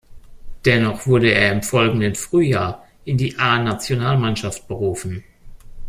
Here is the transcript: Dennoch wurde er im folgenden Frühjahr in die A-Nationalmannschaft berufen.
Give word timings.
Dennoch 0.65 1.05
wurde 1.05 1.29
er 1.31 1.51
im 1.51 1.61
folgenden 1.61 2.15
Frühjahr 2.15 2.87
in 3.05 3.17
die 3.19 3.37
A-Nationalmannschaft 3.37 4.67
berufen. 4.67 5.23